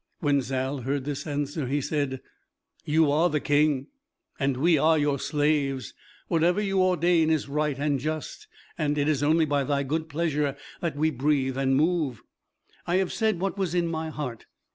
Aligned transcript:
When 0.19 0.41
Zal 0.41 0.79
heard 0.79 1.05
this 1.05 1.27
answer, 1.27 1.67
he 1.67 1.79
said: 1.79 2.21
"You 2.85 3.11
are 3.11 3.29
the 3.29 3.39
King, 3.39 3.85
and 4.39 4.57
we 4.57 4.75
are 4.75 4.97
your 4.97 5.19
slaves. 5.19 5.93
Whatever 6.27 6.59
you 6.59 6.81
ordain 6.81 7.29
is 7.29 7.47
right 7.47 7.77
and 7.77 7.99
just, 7.99 8.47
and 8.79 8.97
it 8.97 9.07
is 9.07 9.21
only 9.21 9.45
by 9.45 9.63
thy 9.63 9.83
good 9.83 10.09
pleasure 10.09 10.57
that 10.79 10.95
we 10.95 11.11
breathe 11.11 11.55
and 11.55 11.75
move. 11.75 12.23
I 12.87 12.95
have 12.95 13.13
said 13.13 13.39
what 13.39 13.59
was 13.59 13.75
in 13.75 13.85
my 13.89 14.09
heart. 14.09 14.47